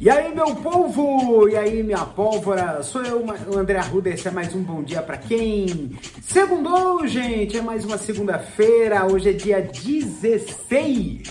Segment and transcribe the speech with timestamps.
[0.00, 1.48] E aí, meu povo!
[1.48, 2.84] E aí, minha pólvora?
[2.84, 5.90] Sou eu, o André Arruda, esse é mais um Bom Dia para quem?
[6.22, 7.56] Segundou, gente!
[7.56, 11.22] É mais uma segunda-feira, hoje é dia 16,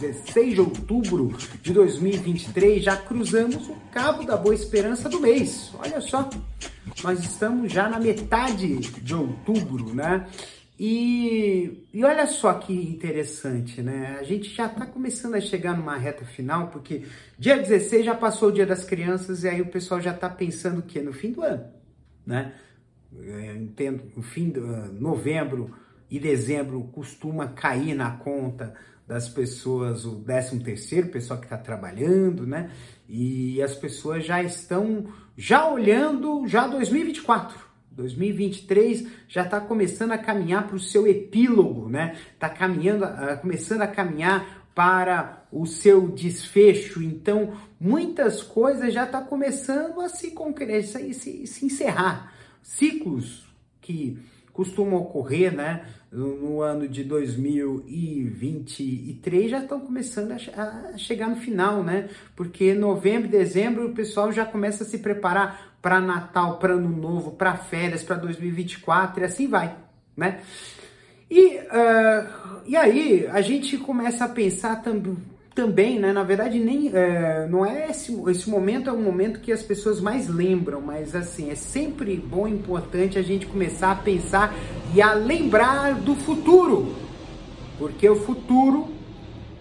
[0.00, 5.70] 16 de outubro de 2023, já cruzamos o cabo da Boa Esperança do mês.
[5.78, 6.30] Olha só,
[7.04, 10.26] nós estamos já na metade de outubro, né?
[10.84, 14.16] E, e olha só que interessante, né?
[14.18, 17.06] A gente já está começando a chegar numa reta final, porque
[17.38, 20.80] dia 16 já passou o dia das crianças e aí o pessoal já está pensando
[20.80, 21.00] o quê?
[21.00, 21.66] No fim do ano,
[22.26, 22.54] né?
[23.16, 25.72] Eu entendo, no fim de uh, novembro
[26.10, 28.74] e dezembro costuma cair na conta
[29.06, 32.72] das pessoas o 13 terceiro, pessoal que está trabalhando, né?
[33.08, 40.66] E as pessoas já estão já olhando já 2024 2023 já está começando a caminhar
[40.66, 42.16] para o seu epílogo, né?
[42.34, 47.02] Está caminhando, uh, começando a caminhar para o seu desfecho.
[47.02, 52.32] Então, muitas coisas já estão tá começando a se concretizar e se, se encerrar.
[52.62, 53.44] Ciclos
[53.80, 54.18] que
[54.52, 55.86] costumam ocorrer, né?
[56.10, 60.36] No ano de 2023 já estão começando a,
[60.92, 62.10] a chegar no final, né?
[62.36, 67.32] Porque novembro, dezembro o pessoal já começa a se preparar para Natal, para Ano Novo,
[67.32, 69.74] para férias, para 2024 e assim vai,
[70.16, 70.38] né?
[71.28, 75.02] E, uh, e aí a gente começa a pensar tam
[75.54, 76.12] também, né?
[76.12, 80.00] Na verdade, nem uh, não é esse, esse momento é o momento que as pessoas
[80.00, 84.54] mais lembram, mas assim é sempre bom e importante a gente começar a pensar
[84.94, 86.94] e a lembrar do futuro,
[87.78, 88.88] porque o futuro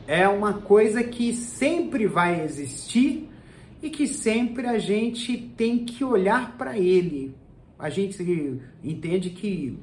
[0.07, 3.30] é uma coisa que sempre vai existir
[3.81, 7.35] e que sempre a gente tem que olhar para ele.
[7.77, 9.77] A gente entende que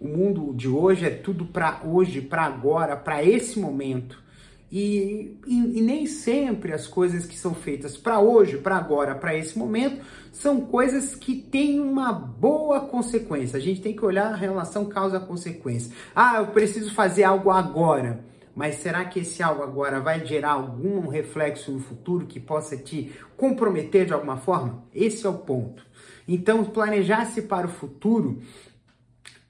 [0.00, 4.24] o mundo de hoje é tudo para hoje, para agora, para esse momento.
[4.72, 9.36] E, e, e, nem sempre as coisas que são feitas para hoje, para agora, para
[9.36, 13.58] esse momento, são coisas que têm uma boa consequência.
[13.58, 15.92] A gente tem que olhar a relação causa-consequência.
[16.14, 18.24] Ah, eu preciso fazer algo agora
[18.56, 23.12] mas será que esse algo agora vai gerar algum reflexo no futuro que possa te
[23.36, 24.82] comprometer de alguma forma?
[24.94, 25.84] Esse é o ponto.
[26.26, 28.40] Então, planejar-se para o futuro,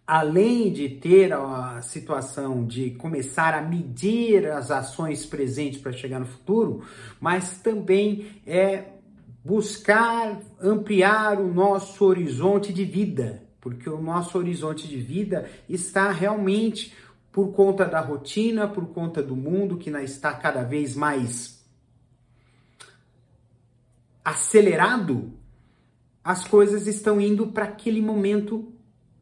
[0.05, 6.27] além de ter a situação de começar a medir as ações presentes para chegar no
[6.27, 6.83] futuro,
[7.21, 8.87] mas também é
[9.45, 16.93] buscar ampliar o nosso horizonte de vida, porque o nosso horizonte de vida está realmente
[17.37, 21.63] por conta da rotina, por conta do mundo que está cada vez mais
[24.25, 25.35] acelerado,
[26.25, 28.73] as coisas estão indo para aquele momento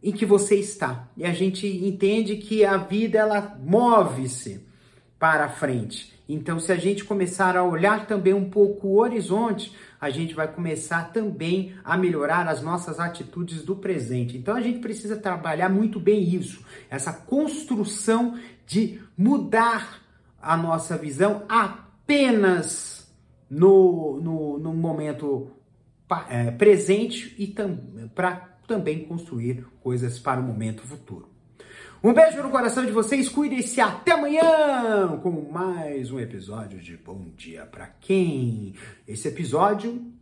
[0.01, 1.09] em que você está.
[1.17, 4.65] E a gente entende que a vida ela move-se
[5.19, 6.14] para frente.
[6.29, 10.51] Então, se a gente começar a olhar também um pouco o horizonte, a gente vai
[10.51, 14.37] começar também a melhorar as nossas atitudes do presente.
[14.37, 20.01] Então, a gente precisa trabalhar muito bem isso, essa construção de mudar
[20.41, 23.13] a nossa visão apenas
[23.49, 25.51] no, no, no momento
[26.29, 27.79] é, presente e tam,
[28.15, 31.34] para também construir coisas para o momento futuro.
[32.05, 37.31] Um beijo no coração de vocês, cuidem-se até amanhã com mais um episódio de Bom
[37.35, 38.75] Dia para Quem?
[39.09, 40.13] Esse episódio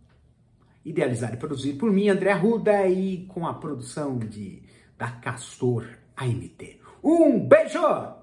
[0.84, 4.62] idealizado e produzido por mim, André Arruda, e com a produção de
[4.97, 5.84] da Castor
[6.16, 6.78] AMT.
[7.03, 8.22] Um beijo!